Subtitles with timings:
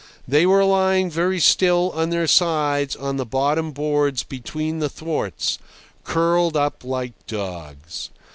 [0.27, 5.59] They were lying very still on their sides on the bottom boards between the thwarts,
[6.03, 8.09] curled up like dogs.